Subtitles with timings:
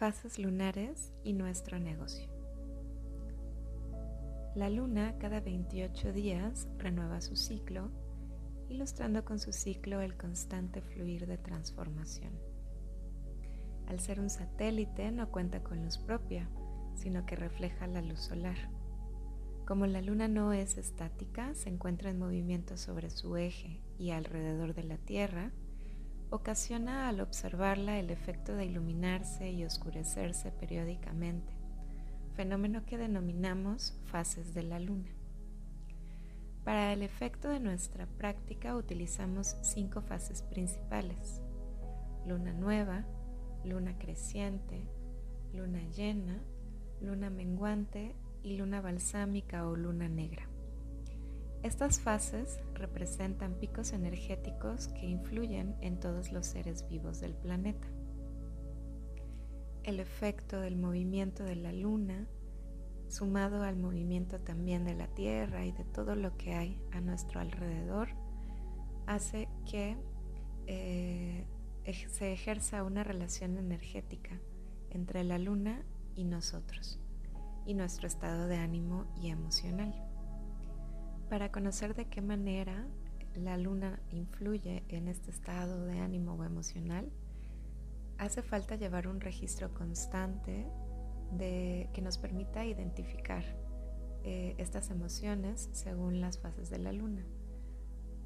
[0.00, 2.26] fases lunares y nuestro negocio.
[4.54, 7.90] La luna cada 28 días renueva su ciclo,
[8.70, 12.32] ilustrando con su ciclo el constante fluir de transformación.
[13.88, 16.48] Al ser un satélite no cuenta con luz propia,
[16.94, 18.56] sino que refleja la luz solar.
[19.66, 24.72] Como la luna no es estática, se encuentra en movimiento sobre su eje y alrededor
[24.72, 25.52] de la Tierra,
[26.30, 31.52] ocasiona al observarla el efecto de iluminarse y oscurecerse periódicamente,
[32.34, 35.10] fenómeno que denominamos fases de la luna.
[36.64, 41.40] Para el efecto de nuestra práctica utilizamos cinco fases principales.
[42.26, 43.04] Luna nueva,
[43.64, 44.86] luna creciente,
[45.52, 46.38] luna llena,
[47.00, 50.49] luna menguante y luna balsámica o luna negra.
[51.62, 57.86] Estas fases representan picos energéticos que influyen en todos los seres vivos del planeta.
[59.82, 62.26] El efecto del movimiento de la luna,
[63.08, 67.40] sumado al movimiento también de la Tierra y de todo lo que hay a nuestro
[67.40, 68.08] alrededor,
[69.06, 69.98] hace que
[70.66, 71.46] eh,
[72.08, 74.40] se ejerza una relación energética
[74.88, 76.98] entre la luna y nosotros,
[77.66, 80.09] y nuestro estado de ánimo y emocional.
[81.30, 82.88] Para conocer de qué manera
[83.36, 87.08] la luna influye en este estado de ánimo o emocional,
[88.18, 90.66] hace falta llevar un registro constante
[91.30, 93.44] de, que nos permita identificar
[94.24, 97.24] eh, estas emociones según las fases de la luna.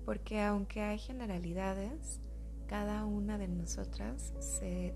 [0.07, 2.23] Porque aunque hay generalidades,
[2.69, 4.95] cada una de nosotras se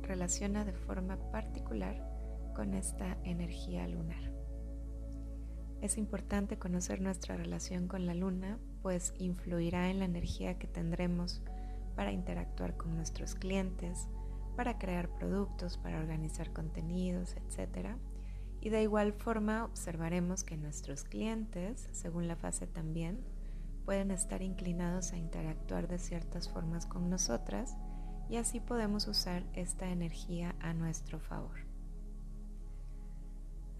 [0.00, 2.02] relaciona de forma particular
[2.54, 4.31] con esta energía lunar.
[5.82, 11.42] Es importante conocer nuestra relación con la luna, pues influirá en la energía que tendremos
[11.96, 14.06] para interactuar con nuestros clientes,
[14.56, 17.96] para crear productos, para organizar contenidos, etc.
[18.60, 23.18] Y de igual forma observaremos que nuestros clientes, según la fase también,
[23.84, 27.76] pueden estar inclinados a interactuar de ciertas formas con nosotras
[28.30, 31.71] y así podemos usar esta energía a nuestro favor.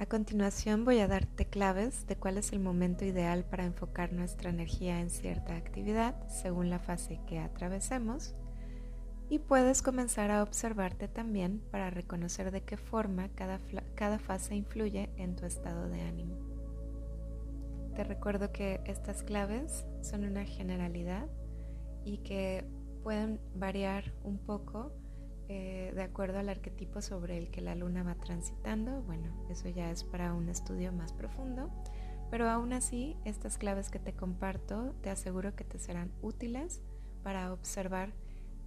[0.02, 4.50] A continuación voy a darte claves de cuál es el momento ideal para enfocar nuestra
[4.50, 8.34] energía en cierta actividad según la fase que atravesemos
[9.30, 13.60] y puedes comenzar a observarte también para reconocer de qué forma cada,
[13.94, 16.34] cada fase influye en tu estado de ánimo.
[17.94, 21.28] Te recuerdo que estas claves son una generalidad
[22.04, 22.64] y que
[23.04, 24.92] pueden variar un poco
[25.48, 29.02] eh, de acuerdo al arquetipo sobre el que la luna va transitando.
[29.02, 31.70] Bueno, eso ya es para un estudio más profundo,
[32.30, 36.80] pero aún así estas claves que te comparto te aseguro que te serán útiles
[37.22, 38.12] para observar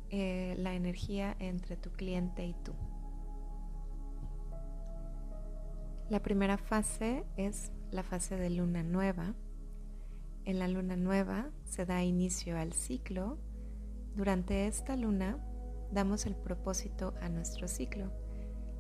[0.10, 2.74] eh, la energía entre tu cliente y tú.
[6.10, 9.34] La primera fase es la fase de luna nueva.
[10.44, 13.40] En la luna nueva se da inicio al ciclo.
[14.16, 15.40] Durante esta luna
[15.96, 18.12] damos el propósito a nuestro ciclo.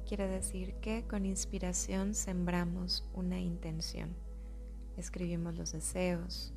[0.05, 4.13] Quiere decir que con inspiración sembramos una intención,
[4.97, 6.53] escribimos los deseos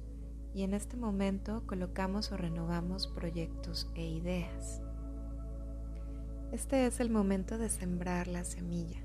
[0.53, 4.83] y en este momento colocamos o renovamos proyectos e ideas.
[6.51, 9.01] Este es el momento de sembrar la semilla.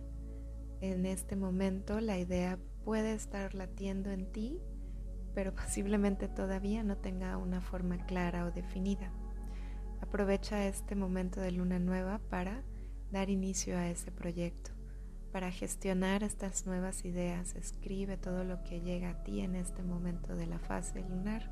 [0.81, 4.59] En este momento la idea puede estar latiendo en ti,
[5.35, 9.14] pero posiblemente todavía no tenga una forma clara o definida.
[10.03, 12.62] Aprovecha este momento de luna nueva para
[13.14, 14.72] dar inicio a ese proyecto,
[15.31, 17.56] para gestionar estas nuevas ideas.
[17.56, 21.50] Escribe todo lo que llega a ti en este momento de la fase lunar.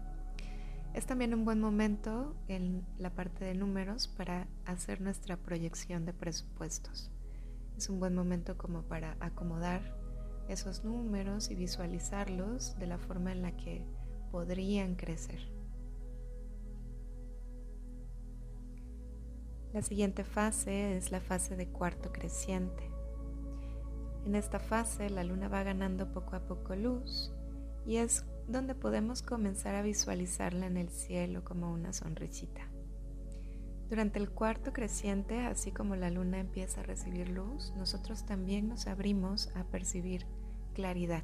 [0.93, 6.11] Es también un buen momento en la parte de números para hacer nuestra proyección de
[6.11, 7.09] presupuestos.
[7.77, 9.97] Es un buen momento como para acomodar
[10.49, 13.85] esos números y visualizarlos de la forma en la que
[14.29, 15.60] podrían crecer.
[19.73, 22.89] La siguiente fase es la fase de cuarto creciente.
[24.25, 27.31] En esta fase la luna va ganando poco a poco luz
[27.85, 32.67] y es donde podemos comenzar a visualizarla en el cielo como una sonrisita.
[33.89, 38.87] Durante el cuarto creciente, así como la luna empieza a recibir luz, nosotros también nos
[38.87, 40.25] abrimos a percibir
[40.73, 41.23] claridad.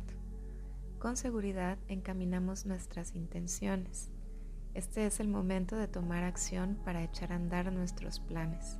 [0.99, 4.09] Con seguridad encaminamos nuestras intenciones
[4.77, 8.77] este es el momento de tomar acción para echar a andar nuestros planes.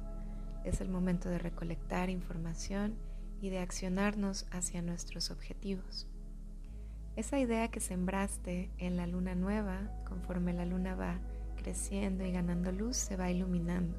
[0.63, 2.93] Es el momento de recolectar información
[3.41, 6.07] y de accionarnos hacia nuestros objetivos.
[7.15, 11.19] Esa idea que sembraste en la luna nueva, conforme la luna va
[11.55, 13.97] creciendo y ganando luz, se va iluminando.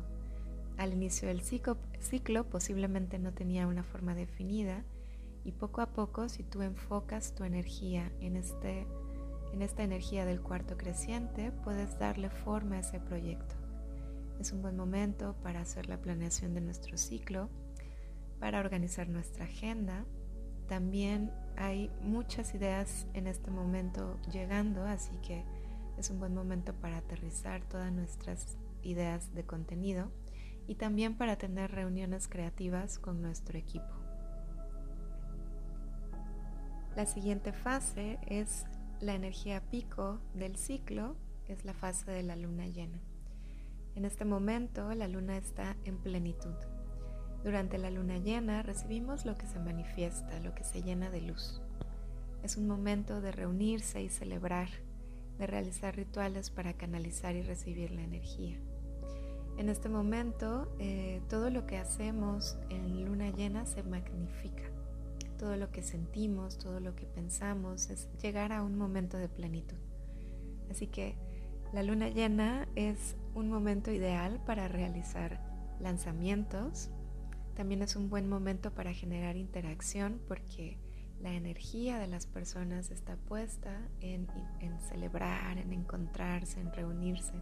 [0.77, 4.85] al inicio del ciclo, ciclo posiblemente no tenía una forma definida
[5.44, 8.87] y poco a poco si tú enfocas tu energía en, este,
[9.53, 13.55] en esta energía del cuarto creciente, puedes darle forma a ese proyecto.
[14.39, 17.49] Es un buen momento para hacer la planeación de nuestro ciclo,
[18.39, 20.05] para organizar nuestra agenda.
[20.69, 25.45] También hay muchas ideas en este momento llegando, así que
[25.97, 30.12] es un buen momento para aterrizar todas nuestras ideas de contenido
[30.69, 33.94] y también para tener reuniones creativas con nuestro equipo.
[36.94, 38.67] La siguiente fase es
[39.00, 41.17] la energía pico del ciclo,
[41.47, 43.00] es la fase de la luna llena.
[43.95, 46.55] En este momento la luna está en plenitud.
[47.45, 51.61] Durante la luna llena recibimos lo que se manifiesta, lo que se llena de luz.
[52.43, 54.69] Es un momento de reunirse y celebrar,
[55.39, 58.59] de realizar rituales para canalizar y recibir la energía.
[59.56, 64.62] En este momento, eh, todo lo que hacemos en luna llena se magnifica.
[65.38, 69.76] Todo lo que sentimos, todo lo que pensamos es llegar a un momento de plenitud.
[70.70, 71.17] Así que
[71.73, 75.40] la luna llena es un momento ideal para realizar
[75.81, 76.90] lanzamientos.
[77.55, 80.79] También es un buen momento para generar interacción porque
[81.20, 84.29] la energía de las personas está puesta en
[84.88, 87.34] celebrar, en encontrarse, en reunirse.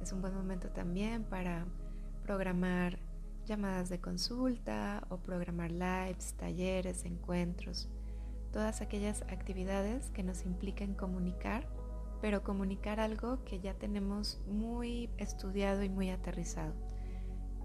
[0.00, 1.66] Es un buen momento también para
[2.22, 2.98] programar
[3.48, 7.88] llamadas de consulta o programar lives, talleres, encuentros,
[8.52, 11.68] todas aquellas actividades que nos impliquen comunicar,
[12.20, 16.74] pero comunicar algo que ya tenemos muy estudiado y muy aterrizado.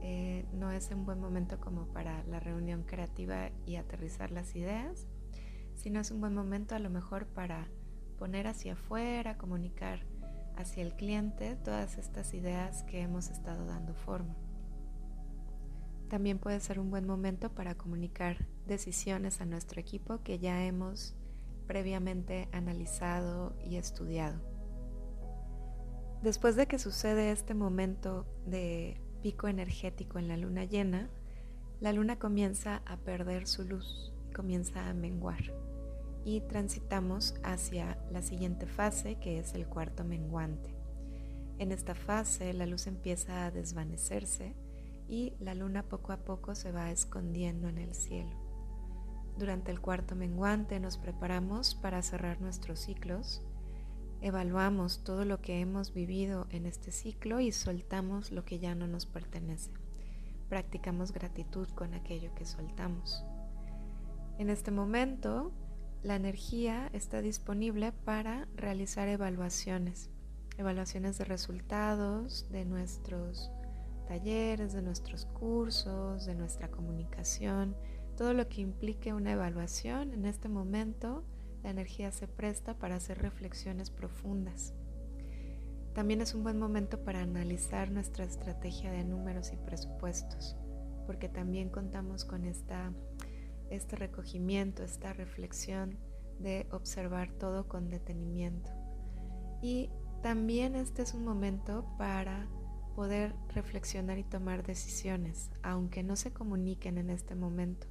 [0.01, 5.07] Eh, no es un buen momento como para la reunión creativa y aterrizar las ideas,
[5.75, 7.67] sino es un buen momento a lo mejor para
[8.17, 10.05] poner hacia afuera, comunicar
[10.55, 14.35] hacia el cliente todas estas ideas que hemos estado dando forma.
[16.13, 21.15] También puede ser un buen momento para comunicar decisiones a nuestro equipo que ya hemos
[21.65, 24.39] previamente analizado y estudiado.
[26.21, 31.09] Después de que sucede este momento de pico energético en la luna llena,
[31.79, 35.51] la luna comienza a perder su luz, comienza a menguar
[36.23, 40.75] y transitamos hacia la siguiente fase que es el cuarto menguante.
[41.57, 44.53] En esta fase la luz empieza a desvanecerse
[45.07, 48.35] y la luna poco a poco se va escondiendo en el cielo.
[49.37, 53.41] Durante el cuarto menguante nos preparamos para cerrar nuestros ciclos,
[54.21, 58.87] evaluamos todo lo que hemos vivido en este ciclo y soltamos lo que ya no
[58.87, 59.71] nos pertenece.
[60.49, 63.25] Practicamos gratitud con aquello que soltamos.
[64.37, 65.51] En este momento
[66.03, 70.09] la energía está disponible para realizar evaluaciones,
[70.57, 73.52] evaluaciones de resultados de nuestros
[74.05, 77.75] talleres, de nuestros cursos, de nuestra comunicación,
[78.17, 80.13] todo lo que implique una evaluación.
[80.13, 81.23] En este momento
[81.63, 84.73] la energía se presta para hacer reflexiones profundas.
[85.93, 90.55] También es un buen momento para analizar nuestra estrategia de números y presupuestos,
[91.05, 92.91] porque también contamos con esta
[93.69, 95.97] este recogimiento, esta reflexión
[96.39, 98.71] de observar todo con detenimiento.
[99.61, 99.89] Y
[100.21, 102.47] también este es un momento para
[102.93, 107.87] poder reflexionar y tomar decisiones, aunque no se comuniquen en este momento.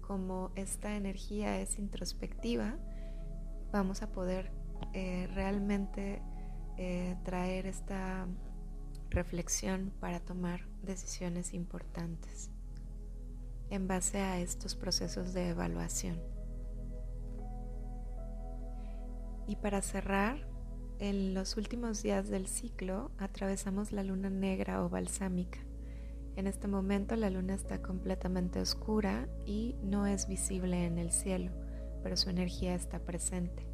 [0.00, 2.76] Como esta energía es introspectiva,
[3.72, 4.52] vamos a poder
[4.92, 6.22] eh, realmente
[6.76, 8.26] eh, traer esta
[9.10, 12.50] reflexión para tomar decisiones importantes
[13.70, 16.20] en base a estos procesos de evaluación.
[19.46, 20.53] Y para cerrar,
[20.98, 25.58] en los últimos días del ciclo atravesamos la luna negra o balsámica.
[26.36, 31.52] En este momento la luna está completamente oscura y no es visible en el cielo,
[32.02, 33.66] pero su energía está presente.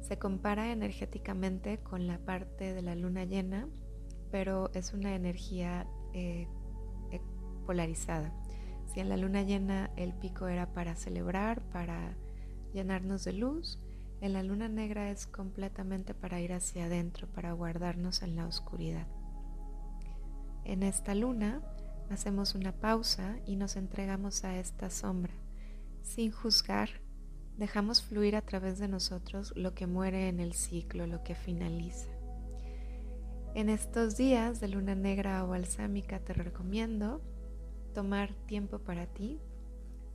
[0.00, 3.68] Se compara energéticamente con la parte de la luna llena,
[4.30, 6.46] pero es una energía eh,
[7.10, 7.20] eh,
[7.66, 8.32] polarizada.
[8.86, 12.16] Si en la luna llena el pico era para celebrar, para
[12.72, 13.78] llenarnos de luz,
[14.20, 19.06] en la luna negra es completamente para ir hacia adentro, para guardarnos en la oscuridad.
[20.64, 21.62] En esta luna
[22.10, 25.32] hacemos una pausa y nos entregamos a esta sombra.
[26.02, 26.90] Sin juzgar,
[27.56, 32.10] dejamos fluir a través de nosotros lo que muere en el ciclo, lo que finaliza.
[33.54, 37.20] En estos días de luna negra o balsámica te recomiendo
[37.94, 39.40] tomar tiempo para ti,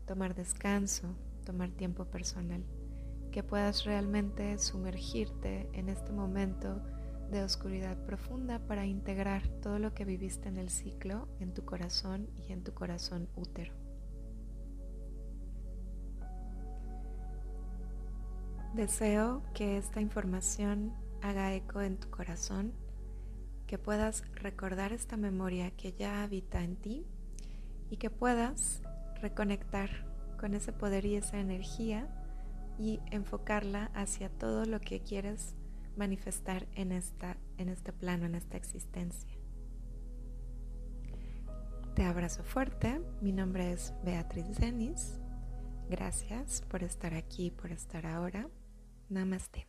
[0.06, 2.64] tomar descanso, tomar tiempo personal,
[3.36, 6.82] que puedas realmente sumergirte en este momento
[7.30, 12.30] de oscuridad profunda para integrar todo lo que viviste en el ciclo en tu corazón
[12.48, 13.74] y en tu corazón útero.
[18.74, 22.72] Deseo que esta información haga eco en tu corazón,
[23.68, 27.06] que puedas recordar esta memoria que ya habita en ti
[27.90, 28.82] y que puedas
[29.20, 29.90] reconectar
[30.40, 32.22] con ese poder y esa energía
[32.78, 35.56] y enfocarla hacia todo lo que quieres
[35.96, 39.38] manifestar en, esta, en este plano, en esta existencia.
[41.96, 45.20] Te abrazo fuerte, mi nombre es Beatriz Denis.
[45.90, 48.50] Gracias por estar aquí, por estar ahora.
[49.08, 49.68] Namaste.